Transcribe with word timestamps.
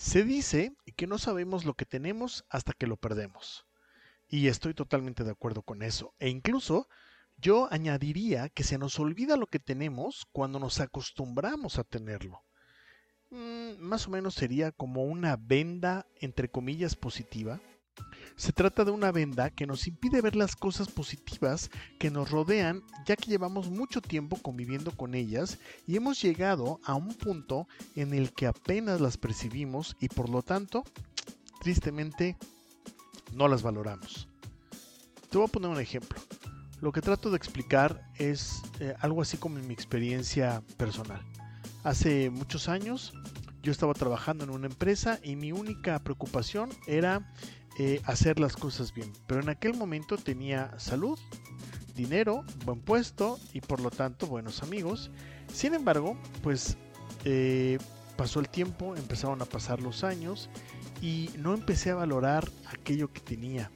Se 0.00 0.24
dice 0.24 0.74
que 0.96 1.06
no 1.06 1.18
sabemos 1.18 1.66
lo 1.66 1.74
que 1.74 1.84
tenemos 1.84 2.46
hasta 2.48 2.72
que 2.72 2.86
lo 2.86 2.96
perdemos. 2.96 3.66
Y 4.28 4.46
estoy 4.46 4.72
totalmente 4.72 5.24
de 5.24 5.30
acuerdo 5.30 5.60
con 5.60 5.82
eso. 5.82 6.14
E 6.18 6.30
incluso 6.30 6.88
yo 7.36 7.68
añadiría 7.70 8.48
que 8.48 8.64
se 8.64 8.78
nos 8.78 8.98
olvida 8.98 9.36
lo 9.36 9.46
que 9.46 9.58
tenemos 9.58 10.26
cuando 10.32 10.58
nos 10.58 10.80
acostumbramos 10.80 11.78
a 11.78 11.84
tenerlo. 11.84 12.42
Mm, 13.28 13.76
más 13.78 14.06
o 14.06 14.10
menos 14.10 14.34
sería 14.34 14.72
como 14.72 15.04
una 15.04 15.36
venda, 15.36 16.06
entre 16.16 16.50
comillas, 16.50 16.96
positiva. 16.96 17.60
Se 18.40 18.54
trata 18.54 18.86
de 18.86 18.90
una 18.90 19.12
venda 19.12 19.50
que 19.50 19.66
nos 19.66 19.86
impide 19.86 20.22
ver 20.22 20.34
las 20.34 20.56
cosas 20.56 20.88
positivas 20.88 21.70
que 21.98 22.10
nos 22.10 22.30
rodean 22.30 22.82
ya 23.04 23.14
que 23.14 23.30
llevamos 23.30 23.68
mucho 23.68 24.00
tiempo 24.00 24.38
conviviendo 24.40 24.92
con 24.92 25.14
ellas 25.14 25.58
y 25.86 25.96
hemos 25.96 26.22
llegado 26.22 26.80
a 26.84 26.94
un 26.94 27.12
punto 27.12 27.68
en 27.96 28.14
el 28.14 28.32
que 28.32 28.46
apenas 28.46 28.98
las 28.98 29.18
percibimos 29.18 29.94
y 30.00 30.08
por 30.08 30.30
lo 30.30 30.40
tanto, 30.40 30.84
tristemente, 31.60 32.38
no 33.34 33.46
las 33.46 33.62
valoramos. 33.62 34.26
Te 35.28 35.36
voy 35.36 35.46
a 35.46 35.52
poner 35.52 35.68
un 35.68 35.78
ejemplo. 35.78 36.18
Lo 36.80 36.92
que 36.92 37.02
trato 37.02 37.28
de 37.28 37.36
explicar 37.36 38.10
es 38.16 38.62
eh, 38.80 38.94
algo 39.00 39.20
así 39.20 39.36
como 39.36 39.58
en 39.58 39.66
mi 39.66 39.74
experiencia 39.74 40.62
personal. 40.78 41.20
Hace 41.84 42.30
muchos 42.30 42.70
años 42.70 43.12
yo 43.62 43.70
estaba 43.70 43.92
trabajando 43.92 44.44
en 44.44 44.50
una 44.50 44.66
empresa 44.66 45.20
y 45.22 45.36
mi 45.36 45.52
única 45.52 45.98
preocupación 45.98 46.70
era 46.86 47.30
eh, 47.82 48.02
hacer 48.04 48.38
las 48.38 48.56
cosas 48.56 48.92
bien. 48.92 49.10
Pero 49.26 49.40
en 49.40 49.48
aquel 49.48 49.72
momento 49.72 50.18
tenía 50.18 50.78
salud, 50.78 51.18
dinero, 51.96 52.44
buen 52.66 52.78
puesto 52.78 53.40
y 53.54 53.62
por 53.62 53.80
lo 53.80 53.90
tanto 53.90 54.26
buenos 54.26 54.62
amigos. 54.62 55.10
Sin 55.50 55.72
embargo, 55.72 56.14
pues 56.42 56.76
eh, 57.24 57.78
pasó 58.18 58.40
el 58.40 58.50
tiempo, 58.50 58.94
empezaron 58.96 59.40
a 59.40 59.46
pasar 59.46 59.80
los 59.80 60.04
años 60.04 60.50
y 61.00 61.30
no 61.38 61.54
empecé 61.54 61.88
a 61.88 61.94
valorar 61.94 62.46
aquello 62.70 63.10
que 63.14 63.20
tenía. 63.20 63.70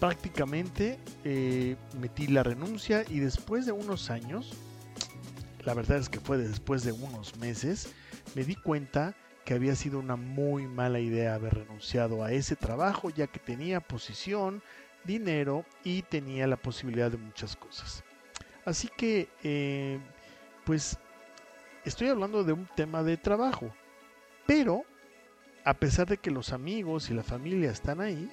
Prácticamente 0.00 0.98
eh, 1.22 1.76
metí 2.00 2.26
la 2.26 2.42
renuncia 2.42 3.04
y 3.08 3.20
después 3.20 3.64
de 3.64 3.70
unos 3.70 4.10
años, 4.10 4.54
la 5.64 5.72
verdad 5.72 5.98
es 5.98 6.08
que 6.08 6.18
fue 6.18 6.36
después 6.36 6.82
de 6.82 6.90
unos 6.90 7.36
meses, 7.36 7.94
me 8.34 8.42
di 8.42 8.56
cuenta 8.56 9.14
que 9.48 9.54
había 9.54 9.74
sido 9.74 9.98
una 9.98 10.16
muy 10.16 10.66
mala 10.66 11.00
idea 11.00 11.34
haber 11.34 11.54
renunciado 11.54 12.22
a 12.22 12.32
ese 12.32 12.54
trabajo 12.54 13.08
ya 13.08 13.28
que 13.28 13.38
tenía 13.38 13.80
posición, 13.80 14.60
dinero 15.04 15.64
y 15.82 16.02
tenía 16.02 16.46
la 16.46 16.58
posibilidad 16.58 17.10
de 17.10 17.16
muchas 17.16 17.56
cosas. 17.56 18.04
Así 18.66 18.90
que, 18.94 19.30
eh, 19.42 20.00
pues, 20.66 20.98
estoy 21.86 22.08
hablando 22.08 22.44
de 22.44 22.52
un 22.52 22.68
tema 22.76 23.02
de 23.02 23.16
trabajo, 23.16 23.74
pero 24.46 24.82
a 25.64 25.72
pesar 25.72 26.06
de 26.08 26.18
que 26.18 26.30
los 26.30 26.52
amigos 26.52 27.08
y 27.08 27.14
la 27.14 27.22
familia 27.22 27.70
están 27.70 28.02
ahí, 28.02 28.30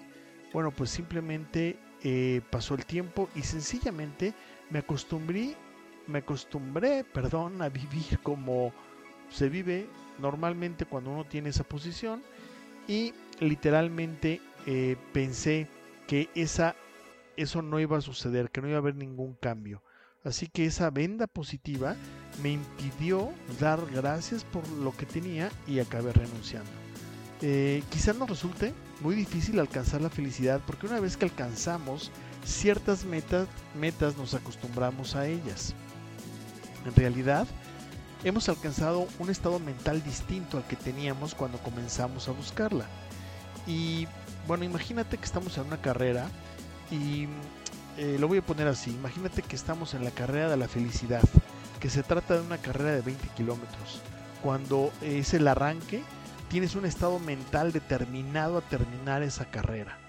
bueno, 0.51 0.71
pues 0.71 0.89
simplemente 0.89 1.79
eh, 2.03 2.41
pasó 2.49 2.75
el 2.75 2.85
tiempo 2.85 3.29
y 3.35 3.43
sencillamente 3.43 4.33
me 4.69 4.79
acostumbré 4.79 5.55
me 6.07 6.19
acostumbré, 6.19 7.03
perdón, 7.03 7.61
a 7.61 7.69
vivir 7.69 8.19
como 8.21 8.73
se 9.29 9.49
vive 9.49 9.87
normalmente 10.19 10.85
cuando 10.85 11.11
uno 11.11 11.25
tiene 11.25 11.49
esa 11.49 11.63
posición 11.63 12.23
y 12.87 13.13
literalmente 13.39 14.41
eh, 14.65 14.97
pensé 15.13 15.67
que 16.07 16.29
esa, 16.35 16.75
eso 17.37 17.61
no 17.61 17.79
iba 17.79 17.97
a 17.97 18.01
suceder, 18.01 18.49
que 18.51 18.61
no 18.61 18.67
iba 18.67 18.77
a 18.77 18.79
haber 18.79 18.95
ningún 18.95 19.33
cambio. 19.35 19.81
Así 20.23 20.47
que 20.47 20.65
esa 20.65 20.89
venda 20.89 21.27
positiva 21.27 21.95
me 22.41 22.51
impidió 22.51 23.31
dar 23.59 23.79
gracias 23.93 24.43
por 24.43 24.67
lo 24.69 24.95
que 24.95 25.05
tenía 25.05 25.51
y 25.67 25.79
acabé 25.79 26.13
renunciando. 26.13 26.71
Eh, 27.41 27.83
quizás 27.91 28.15
nos 28.15 28.29
resulte 28.29 28.73
muy 29.01 29.13
difícil 29.13 29.59
alcanzar 29.59 30.01
la 30.01 30.09
felicidad 30.09 30.61
porque 30.65 30.87
una 30.87 30.99
vez 30.99 31.17
que 31.17 31.25
alcanzamos 31.25 32.11
ciertas 32.43 33.05
metas, 33.05 33.47
metas 33.79 34.17
nos 34.17 34.33
acostumbramos 34.33 35.15
a 35.15 35.27
ellas. 35.27 35.75
En 36.85 36.95
realidad, 36.95 37.47
hemos 38.25 38.49
alcanzado 38.49 39.07
un 39.19 39.29
estado 39.29 39.59
mental 39.59 40.03
distinto 40.03 40.57
al 40.57 40.65
que 40.65 40.75
teníamos 40.75 41.35
cuando 41.35 41.59
comenzamos 41.59 42.27
a 42.27 42.31
buscarla. 42.31 42.85
Y 43.67 44.07
bueno, 44.47 44.65
imagínate 44.65 45.17
que 45.17 45.25
estamos 45.25 45.57
en 45.57 45.67
una 45.67 45.77
carrera 45.81 46.27
y 46.91 47.27
eh, 47.97 48.17
lo 48.19 48.27
voy 48.27 48.39
a 48.39 48.45
poner 48.45 48.67
así, 48.67 48.91
imagínate 48.91 49.43
que 49.43 49.55
estamos 49.55 49.93
en 49.93 50.03
la 50.03 50.11
carrera 50.11 50.49
de 50.49 50.57
la 50.57 50.67
felicidad, 50.67 51.23
que 51.79 51.89
se 51.89 52.03
trata 52.03 52.35
de 52.35 52.41
una 52.41 52.57
carrera 52.57 52.91
de 52.91 53.01
20 53.01 53.27
kilómetros. 53.29 54.01
Cuando 54.41 54.91
es 55.01 55.33
el 55.35 55.47
arranque, 55.47 56.03
tienes 56.49 56.75
un 56.75 56.85
estado 56.85 57.19
mental 57.19 57.71
determinado 57.71 58.57
a 58.57 58.61
terminar 58.61 59.21
esa 59.21 59.45
carrera. 59.45 59.99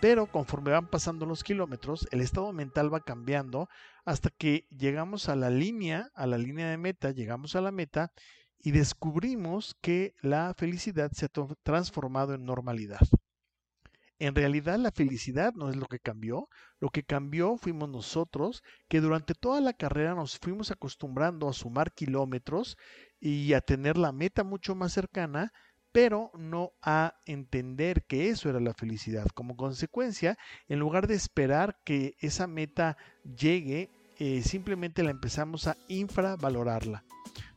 Pero 0.00 0.26
conforme 0.26 0.70
van 0.70 0.86
pasando 0.86 1.26
los 1.26 1.42
kilómetros, 1.42 2.06
el 2.12 2.20
estado 2.20 2.52
mental 2.52 2.92
va 2.92 3.00
cambiando 3.00 3.68
hasta 4.04 4.30
que 4.30 4.66
llegamos 4.70 5.28
a 5.28 5.34
la 5.34 5.50
línea, 5.50 6.10
a 6.14 6.26
la 6.26 6.38
línea 6.38 6.70
de 6.70 6.78
meta, 6.78 7.10
llegamos 7.10 7.56
a 7.56 7.60
la 7.60 7.72
meta 7.72 8.12
y 8.60 8.70
descubrimos 8.70 9.76
que 9.80 10.14
la 10.20 10.54
felicidad 10.56 11.10
se 11.12 11.26
ha 11.26 11.30
transformado 11.64 12.34
en 12.34 12.44
normalidad. 12.44 13.00
En 14.20 14.34
realidad 14.34 14.78
la 14.78 14.92
felicidad 14.92 15.52
no 15.54 15.68
es 15.68 15.76
lo 15.76 15.86
que 15.86 16.00
cambió, 16.00 16.48
lo 16.78 16.90
que 16.90 17.04
cambió 17.04 17.56
fuimos 17.56 17.88
nosotros 17.88 18.62
que 18.88 19.00
durante 19.00 19.34
toda 19.34 19.60
la 19.60 19.72
carrera 19.72 20.14
nos 20.14 20.38
fuimos 20.38 20.70
acostumbrando 20.70 21.48
a 21.48 21.52
sumar 21.52 21.92
kilómetros 21.92 22.76
y 23.20 23.52
a 23.52 23.60
tener 23.60 23.96
la 23.96 24.12
meta 24.12 24.42
mucho 24.42 24.74
más 24.74 24.92
cercana 24.92 25.52
pero 26.00 26.30
no 26.38 26.74
a 26.80 27.14
entender 27.26 28.04
que 28.04 28.28
eso 28.28 28.48
era 28.48 28.60
la 28.60 28.72
felicidad. 28.72 29.26
Como 29.34 29.56
consecuencia, 29.56 30.38
en 30.68 30.78
lugar 30.78 31.08
de 31.08 31.16
esperar 31.16 31.80
que 31.82 32.14
esa 32.20 32.46
meta 32.46 32.96
llegue, 33.36 33.90
eh, 34.20 34.42
simplemente 34.42 35.02
la 35.02 35.10
empezamos 35.10 35.66
a 35.66 35.76
infravalorarla. 35.88 37.02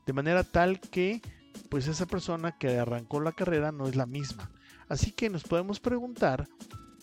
De 0.07 0.13
manera 0.13 0.43
tal 0.43 0.79
que, 0.79 1.21
pues 1.69 1.87
esa 1.87 2.07
persona 2.07 2.57
que 2.57 2.79
arrancó 2.79 3.19
la 3.19 3.31
carrera 3.31 3.71
no 3.71 3.87
es 3.87 3.95
la 3.95 4.07
misma. 4.07 4.49
Así 4.89 5.11
que 5.11 5.29
nos 5.29 5.43
podemos 5.43 5.79
preguntar 5.79 6.47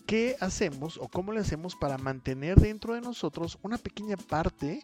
qué 0.08 0.34
hacemos 0.40 0.98
o 0.98 1.06
cómo 1.06 1.30
le 1.30 1.38
hacemos 1.38 1.76
para 1.76 1.98
mantener 1.98 2.56
dentro 2.56 2.94
de 2.94 3.00
nosotros 3.00 3.60
una 3.62 3.78
pequeña 3.78 4.16
parte 4.16 4.82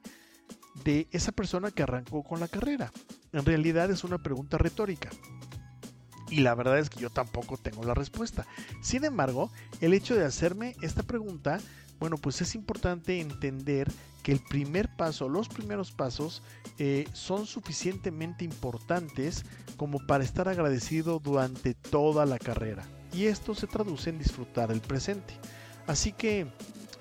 de 0.85 1.09
esa 1.11 1.33
persona 1.33 1.73
que 1.73 1.83
arrancó 1.83 2.23
con 2.23 2.39
la 2.39 2.47
carrera. 2.47 2.93
En 3.33 3.45
realidad 3.45 3.91
es 3.91 4.05
una 4.05 4.19
pregunta 4.19 4.57
retórica. 4.57 5.11
Y 6.35 6.41
la 6.41 6.57
verdad 6.57 6.81
es 6.81 6.91
que 6.91 6.99
yo 6.99 7.11
tampoco 7.11 7.57
tengo 7.57 7.85
la 7.85 7.95
respuesta. 7.95 8.45
Sin 8.83 9.05
embargo, 9.05 9.53
el 9.81 9.95
hecho 9.95 10.17
de 10.17 10.25
hacerme 10.25 10.75
esta 10.83 11.05
pregunta, 11.05 11.61
bueno, 12.01 12.17
pues 12.17 12.41
es 12.41 12.57
importante 12.57 13.21
entender 13.21 13.89
que 14.25 14.33
el 14.33 14.41
primer 14.41 14.89
paso, 14.97 15.29
los 15.29 15.49
primeros 15.49 15.93
pasos, 15.93 16.43
eh, 16.81 17.07
son 17.13 17.47
suficientemente 17.47 18.45
importantes 18.45 19.45
como 19.77 20.05
para 20.09 20.25
estar 20.25 20.49
agradecido 20.49 21.21
durante 21.21 21.75
toda 21.75 22.27
la 22.27 22.41
carrera. 22.41 22.83
Y 23.13 23.27
esto 23.27 23.55
se 23.55 23.69
traduce 23.69 24.11
en 24.11 24.19
disfrutar 24.19 24.73
el 24.73 24.81
presente. 24.81 25.35
Así 25.87 26.11
que, 26.11 26.49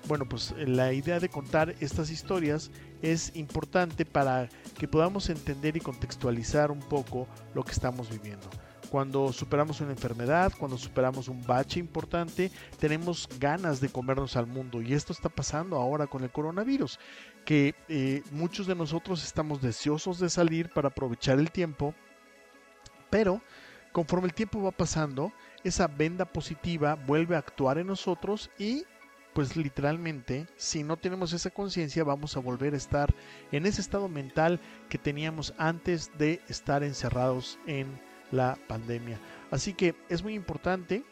bueno, 0.06 0.28
pues 0.28 0.54
la 0.64 0.92
idea 0.92 1.18
de 1.18 1.28
contar 1.28 1.74
estas 1.80 2.08
historias 2.10 2.70
es 3.02 3.34
importante 3.34 4.06
para 4.06 4.48
que 4.78 4.86
podamos 4.86 5.28
entender 5.28 5.76
y 5.76 5.80
contextualizar 5.80 6.70
un 6.70 6.78
poco 6.78 7.26
lo 7.52 7.64
que 7.64 7.72
estamos 7.72 8.08
viviendo 8.08 8.48
cuando 8.94 9.32
superamos 9.32 9.80
una 9.80 9.90
enfermedad, 9.90 10.52
cuando 10.56 10.78
superamos 10.78 11.26
un 11.26 11.44
bache 11.44 11.80
importante, 11.80 12.52
tenemos 12.78 13.28
ganas 13.40 13.80
de 13.80 13.88
comernos 13.88 14.36
al 14.36 14.46
mundo. 14.46 14.80
Y 14.80 14.94
esto 14.94 15.12
está 15.12 15.28
pasando 15.28 15.74
ahora 15.78 16.06
con 16.06 16.22
el 16.22 16.30
coronavirus, 16.30 17.00
que 17.44 17.74
eh, 17.88 18.22
muchos 18.30 18.68
de 18.68 18.76
nosotros 18.76 19.24
estamos 19.24 19.60
deseosos 19.60 20.20
de 20.20 20.30
salir 20.30 20.70
para 20.70 20.90
aprovechar 20.90 21.40
el 21.40 21.50
tiempo, 21.50 21.92
pero 23.10 23.42
conforme 23.90 24.28
el 24.28 24.34
tiempo 24.34 24.62
va 24.62 24.70
pasando, 24.70 25.32
esa 25.64 25.88
venda 25.88 26.24
positiva 26.24 26.94
vuelve 26.94 27.34
a 27.34 27.40
actuar 27.40 27.78
en 27.78 27.88
nosotros 27.88 28.48
y 28.60 28.84
pues 29.32 29.56
literalmente, 29.56 30.46
si 30.56 30.84
no 30.84 30.96
tenemos 30.98 31.32
esa 31.32 31.50
conciencia, 31.50 32.04
vamos 32.04 32.36
a 32.36 32.40
volver 32.40 32.74
a 32.74 32.76
estar 32.76 33.12
en 33.50 33.66
ese 33.66 33.80
estado 33.80 34.06
mental 34.06 34.60
que 34.88 34.98
teníamos 34.98 35.52
antes 35.58 36.16
de 36.16 36.40
estar 36.48 36.84
encerrados 36.84 37.58
en 37.66 38.13
la 38.34 38.58
pandemia. 38.66 39.18
Así 39.50 39.72
que 39.72 39.94
es 40.08 40.22
muy 40.22 40.34
importante 40.34 41.04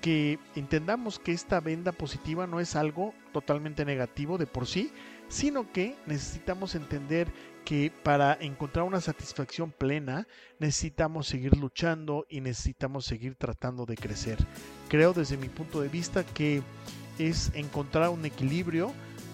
que 0.00 0.38
entendamos 0.54 1.18
que 1.18 1.32
esta 1.32 1.60
venda 1.60 1.92
positiva 1.92 2.46
no 2.46 2.60
es 2.60 2.76
algo 2.76 3.14
totalmente 3.32 3.84
negativo 3.84 4.38
de 4.38 4.46
por 4.46 4.66
sí, 4.66 4.92
sino 5.28 5.72
que 5.72 5.96
necesitamos 6.06 6.74
entender 6.74 7.28
que 7.64 7.92
para 8.02 8.38
encontrar 8.40 8.86
una 8.86 9.00
satisfacción 9.00 9.72
plena 9.72 10.26
necesitamos 10.58 11.26
seguir 11.26 11.56
luchando 11.56 12.26
y 12.30 12.40
necesitamos 12.40 13.04
seguir 13.04 13.34
tratando 13.34 13.84
de 13.84 13.96
crecer. 13.96 14.38
Creo 14.88 15.12
desde 15.12 15.36
mi 15.36 15.48
punto 15.48 15.80
de 15.80 15.88
vista 15.88 16.24
que 16.24 16.62
es 17.18 17.50
encontrar 17.54 18.08
un 18.08 18.24
equilibrio 18.24 18.92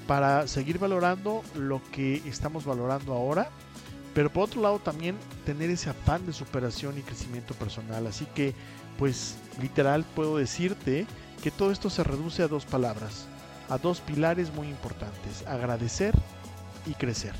para 0.09 0.49
seguir 0.49 0.79
valorando 0.79 1.43
lo 1.55 1.81
que 1.93 2.17
estamos 2.27 2.65
valorando 2.65 3.13
ahora 3.13 3.51
pero 4.15 4.33
por 4.33 4.45
otro 4.45 4.63
lado 4.63 4.79
también 4.79 5.17
tener 5.45 5.71
ese 5.71 5.91
afán 5.91 6.25
de 6.25 6.33
superación 6.33 6.97
y 6.97 7.03
crecimiento 7.03 7.55
personal. 7.55 8.07
Así 8.07 8.27
que, 8.35 8.55
pues 8.99 9.37
literal 9.61 10.05
puedo 10.15 10.37
decirte 10.37 11.07
que 11.43 11.51
todo 11.51 11.73
esto 11.73 11.91
se 11.91 12.05
reduce 12.05 12.43
a 12.43 12.49
dos 12.49 12.65
palabras, 12.65 13.27
a 13.69 13.77
dos 13.77 14.01
pilares 14.01 14.55
muy 14.55 14.69
importantes, 14.69 15.45
agradecer 15.47 16.15
y 16.87 16.95
crecer. 16.95 17.35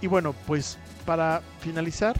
Y 0.00 0.06
bueno, 0.06 0.34
pues 0.46 0.78
para 1.04 1.42
finalizar 1.60 2.18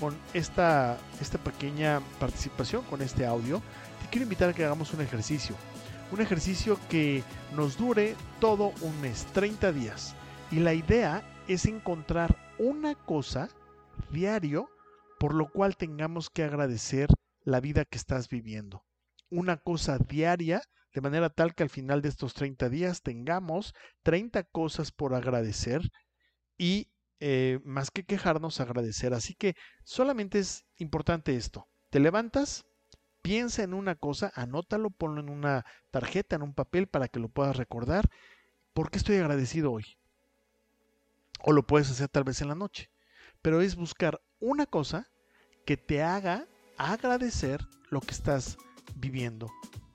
con 0.00 0.16
esta, 0.34 0.98
esta 1.20 1.38
pequeña 1.38 2.00
participación, 2.18 2.82
con 2.84 3.02
este 3.02 3.24
audio, 3.24 3.62
te 4.02 4.08
quiero 4.10 4.24
invitar 4.24 4.50
a 4.50 4.52
que 4.52 4.64
hagamos 4.64 4.92
un 4.92 5.00
ejercicio. 5.00 5.54
Un 6.10 6.20
ejercicio 6.20 6.78
que 6.88 7.22
nos 7.54 7.76
dure 7.76 8.14
todo 8.40 8.72
un 8.80 9.00
mes, 9.00 9.26
30 9.32 9.72
días. 9.72 10.14
Y 10.50 10.56
la 10.56 10.74
idea 10.74 11.22
es 11.48 11.66
encontrar 11.66 12.45
una 12.58 12.94
cosa 12.94 13.48
diario 14.10 14.68
por 15.18 15.34
lo 15.34 15.50
cual 15.50 15.76
tengamos 15.76 16.30
que 16.30 16.44
agradecer 16.44 17.08
la 17.42 17.60
vida 17.60 17.84
que 17.84 17.96
estás 17.96 18.28
viviendo. 18.28 18.84
Una 19.30 19.56
cosa 19.56 19.98
diaria, 19.98 20.62
de 20.92 21.00
manera 21.00 21.30
tal 21.30 21.54
que 21.54 21.62
al 21.62 21.70
final 21.70 22.02
de 22.02 22.08
estos 22.08 22.34
30 22.34 22.68
días 22.68 23.02
tengamos 23.02 23.74
30 24.02 24.44
cosas 24.44 24.92
por 24.92 25.14
agradecer 25.14 25.82
y 26.58 26.88
eh, 27.18 27.60
más 27.64 27.90
que 27.90 28.04
quejarnos, 28.04 28.60
agradecer. 28.60 29.14
Así 29.14 29.34
que 29.34 29.54
solamente 29.84 30.38
es 30.38 30.66
importante 30.76 31.34
esto. 31.36 31.68
Te 31.90 32.00
levantas, 32.00 32.66
piensa 33.22 33.62
en 33.62 33.74
una 33.74 33.94
cosa, 33.94 34.32
anótalo, 34.34 34.90
ponlo 34.90 35.20
en 35.20 35.30
una 35.30 35.64
tarjeta, 35.90 36.36
en 36.36 36.42
un 36.42 36.54
papel 36.54 36.88
para 36.88 37.08
que 37.08 37.20
lo 37.20 37.28
puedas 37.28 37.56
recordar. 37.56 38.08
¿Por 38.72 38.90
qué 38.90 38.98
estoy 38.98 39.16
agradecido 39.16 39.72
hoy? 39.72 39.84
O 41.46 41.52
lo 41.52 41.64
puedes 41.64 41.88
hacer 41.90 42.08
tal 42.08 42.24
vez 42.24 42.42
en 42.42 42.48
la 42.48 42.56
noche. 42.56 42.90
Pero 43.40 43.60
es 43.60 43.76
buscar 43.76 44.20
una 44.40 44.66
cosa 44.66 45.08
que 45.64 45.76
te 45.76 46.02
haga 46.02 46.48
agradecer 46.76 47.64
lo 47.88 48.00
que 48.00 48.10
estás 48.10 48.58
viviendo. 48.96 49.48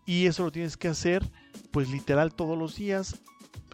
Y 0.06 0.28
eso 0.28 0.46
lo 0.46 0.52
tienes 0.52 0.78
que 0.78 0.88
hacer 0.88 1.30
pues 1.72 1.90
literal 1.90 2.34
todos 2.34 2.58
los 2.58 2.78
días. 2.78 3.20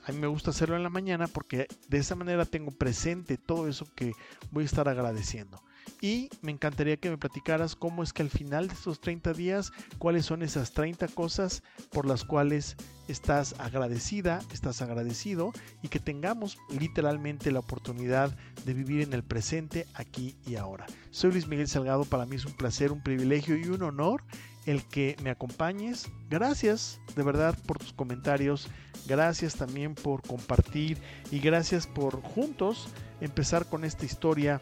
A 0.03 0.11
mí 0.11 0.17
me 0.17 0.25
gusta 0.25 0.49
hacerlo 0.49 0.75
en 0.75 0.81
la 0.81 0.89
mañana 0.89 1.27
porque 1.27 1.67
de 1.87 1.99
esa 1.99 2.15
manera 2.15 2.45
tengo 2.45 2.71
presente 2.71 3.37
todo 3.37 3.67
eso 3.67 3.85
que 3.95 4.13
voy 4.49 4.63
a 4.63 4.65
estar 4.65 4.89
agradeciendo. 4.89 5.61
Y 6.01 6.29
me 6.41 6.51
encantaría 6.51 6.97
que 6.97 7.09
me 7.09 7.17
platicaras 7.17 7.75
cómo 7.75 8.03
es 8.03 8.13
que 8.13 8.21
al 8.21 8.29
final 8.29 8.67
de 8.67 8.75
estos 8.75 8.99
30 8.99 9.33
días, 9.33 9.71
cuáles 9.97 10.25
son 10.25 10.43
esas 10.43 10.71
30 10.71 11.07
cosas 11.07 11.63
por 11.91 12.05
las 12.05 12.23
cuales 12.23 12.75
estás 13.07 13.55
agradecida, 13.59 14.41
estás 14.53 14.81
agradecido 14.81 15.53
y 15.81 15.87
que 15.87 15.99
tengamos 15.99 16.57
literalmente 16.69 17.51
la 17.51 17.59
oportunidad 17.59 18.37
de 18.65 18.73
vivir 18.73 19.01
en 19.01 19.13
el 19.13 19.23
presente, 19.23 19.87
aquí 19.95 20.35
y 20.45 20.55
ahora. 20.55 20.85
Soy 21.09 21.31
Luis 21.31 21.47
Miguel 21.47 21.67
Salgado, 21.67 22.05
para 22.05 22.25
mí 22.25 22.35
es 22.35 22.45
un 22.45 22.53
placer, 22.53 22.91
un 22.91 23.01
privilegio 23.01 23.57
y 23.57 23.65
un 23.65 23.81
honor 23.81 24.23
el 24.67 24.83
que 24.83 25.15
me 25.23 25.29
acompañes. 25.29 26.11
Gracias 26.29 26.99
de 27.15 27.23
verdad 27.23 27.57
por 27.65 27.79
tus 27.79 27.93
comentarios, 27.93 28.67
gracias 29.07 29.55
también 29.55 29.95
por 29.95 30.21
compartir 30.21 30.97
y 31.31 31.39
gracias 31.39 31.87
por 31.87 32.21
juntos 32.21 32.89
empezar 33.21 33.67
con 33.67 33.83
esta 33.83 34.05
historia 34.05 34.61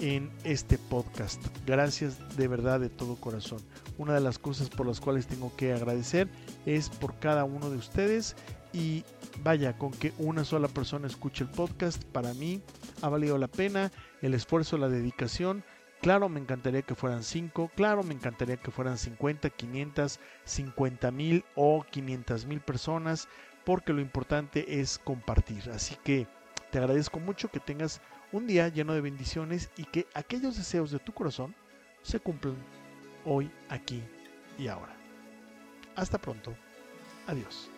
en 0.00 0.30
este 0.44 0.78
podcast. 0.78 1.44
Gracias 1.66 2.36
de 2.36 2.48
verdad 2.48 2.80
de 2.80 2.88
todo 2.88 3.16
corazón. 3.16 3.60
Una 3.98 4.14
de 4.14 4.20
las 4.20 4.38
cosas 4.38 4.70
por 4.70 4.86
las 4.86 5.00
cuales 5.00 5.26
tengo 5.26 5.54
que 5.56 5.72
agradecer 5.72 6.28
es 6.66 6.88
por 6.88 7.18
cada 7.18 7.44
uno 7.44 7.70
de 7.70 7.76
ustedes 7.76 8.34
y 8.72 9.04
vaya, 9.42 9.76
con 9.76 9.90
que 9.92 10.12
una 10.18 10.44
sola 10.44 10.68
persona 10.68 11.06
escuche 11.06 11.44
el 11.44 11.50
podcast, 11.50 12.02
para 12.04 12.34
mí 12.34 12.62
ha 13.02 13.08
valido 13.08 13.36
la 13.38 13.48
pena 13.48 13.90
el 14.22 14.34
esfuerzo, 14.34 14.78
la 14.78 14.88
dedicación. 14.88 15.64
Claro, 16.00 16.28
me 16.30 16.40
encantaría 16.40 16.82
que 16.82 16.94
fueran 16.94 17.22
5, 17.22 17.72
claro, 17.76 18.02
me 18.02 18.14
encantaría 18.14 18.56
que 18.56 18.70
fueran 18.70 18.96
50, 18.96 19.50
500, 19.50 20.18
50 20.44 21.10
mil 21.10 21.44
o 21.56 21.84
500 21.90 22.46
mil 22.46 22.60
personas, 22.60 23.28
porque 23.66 23.92
lo 23.92 24.00
importante 24.00 24.80
es 24.80 24.98
compartir. 24.98 25.68
Así 25.70 25.96
que 26.02 26.26
te 26.70 26.78
agradezco 26.78 27.20
mucho 27.20 27.50
que 27.50 27.60
tengas 27.60 28.00
un 28.32 28.46
día 28.46 28.68
lleno 28.68 28.94
de 28.94 29.00
bendiciones 29.00 29.70
y 29.76 29.84
que 29.84 30.06
aquellos 30.14 30.56
deseos 30.56 30.90
de 30.90 30.98
tu 30.98 31.12
corazón 31.12 31.54
se 32.02 32.20
cumplan 32.20 32.56
hoy, 33.24 33.50
aquí 33.68 34.02
y 34.58 34.68
ahora. 34.68 34.94
Hasta 35.96 36.18
pronto. 36.18 36.54
Adiós. 37.26 37.70